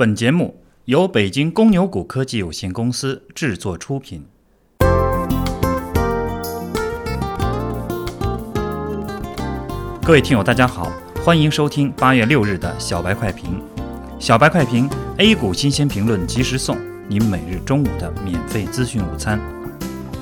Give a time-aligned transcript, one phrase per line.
[0.00, 4.24] 本节目由北京公牛股科技有限公司制作出品。
[10.02, 10.90] 各位听友，大家好，
[11.22, 13.60] 欢迎收听八月六日的小白快评。
[14.18, 19.38] 小白快评，A 股新鲜评论及时送，您每日中午的免费资讯午餐。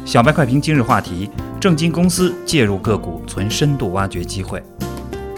[0.05, 4.61] 小白快评今日话题：证金公司介入个股，存深度挖掘机会。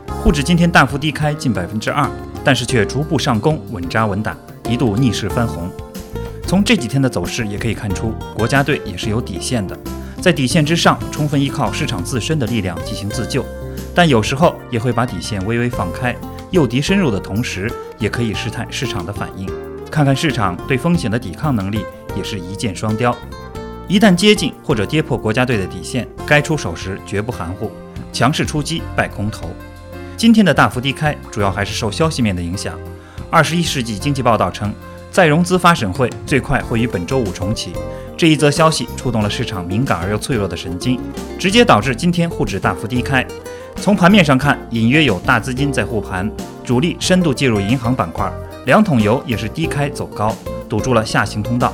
[0.08, 2.10] 沪指今天大幅低开近百分之二，
[2.44, 4.36] 但是却逐步上攻，稳扎稳打，
[4.68, 5.70] 一度逆势翻红。
[6.46, 9.78] 从这几天的走势也可以看出，国家队也是有底线的，
[10.20, 13.44] 在底线之上，充分依靠市场自身的力量进行自救，
[13.94, 16.16] 但有时候也会把底线微微放开，
[16.50, 19.48] 诱敌深入的同时，也可以试探市场的反应，
[19.90, 21.84] 看看市场对风险的抵抗能力，
[22.16, 23.16] 也是一箭双雕。
[23.86, 27.70] 一旦接近或者跌破国家队的底线，该出手时绝不含糊，
[28.12, 29.48] 强势出击败空头。
[30.20, 32.78] 今天的大幅低开，主要还是受消息面的影响。
[33.30, 34.70] 二十一世纪经济报道称，
[35.10, 37.72] 再融资发审会最快会于本周五重启。
[38.18, 41.00] 这一则消息触动了市场敏感而又脆弱的神经，
[41.38, 43.26] 直接导致今天沪指大幅低开。
[43.76, 46.30] 从盘面上看，隐约有大资金在护盘，
[46.62, 48.30] 主力深度介入银行板块，
[48.66, 50.36] 两桶油也是低开走高，
[50.68, 51.72] 堵住了下行通道。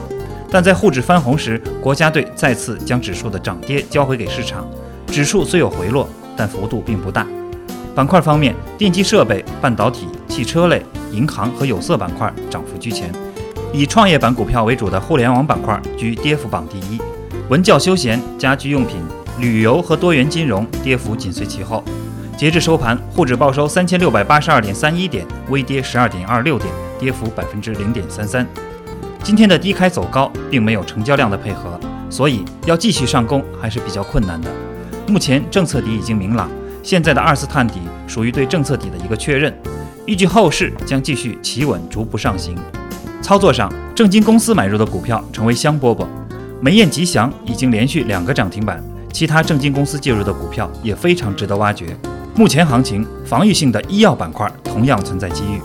[0.53, 4.65] 但在沪指翻红时，国家队再次将指数的涨跌交回给市场，
[5.09, 7.27] 指数虽有回落，但幅度并不大。
[7.97, 13.11] 板块方面，电机设备、半导体、汽车类、银行和有色板块涨幅居前，
[13.73, 17.01] 以创业板股票为主的互联网板块居跌幅榜第一，
[17.49, 18.99] 文教休闲、家居用品、
[19.41, 21.83] 旅游和多元金融跌幅紧随其后。
[22.37, 28.47] 截至收盘，沪指报收三千六百八十二点三一点，微跌十二点二六点，跌幅百分之零点三三。
[29.23, 31.81] 今天的低开走高，并没有成交量的配合，
[32.11, 34.51] 所以要继续上攻还是比较困难的。
[35.09, 36.51] 目前政策底已经明朗。
[36.87, 39.53] 现在的二次探底属于对政策底的一个确认，
[40.05, 42.57] 预计后市将继续企稳逐步上行。
[43.21, 46.07] 操作上，正金公司买入的股票成为香饽饽，
[46.61, 48.81] 梅雁吉祥已经连续两个涨停板，
[49.13, 51.87] 其他正金公司介入的股票也非常值得挖掘。
[52.37, 55.61] 目前行情，防御性的医药板块同样存在机遇。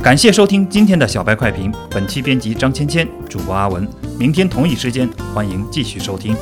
[0.00, 3.88] 感谢收听今天的小白快评，本期编辑张芊芊，主播阿文。
[4.16, 6.36] 明天同一时间，欢迎继续收听。